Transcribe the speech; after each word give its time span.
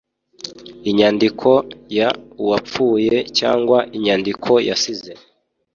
inyandiko 0.89 1.49
y 1.97 2.01
uwapfuye 2.43 3.15
cyangwa 3.37 3.77
inyandiko 3.95 4.51
yasize 4.69 5.11